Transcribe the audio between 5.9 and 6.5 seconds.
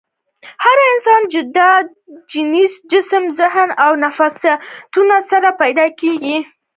کيږي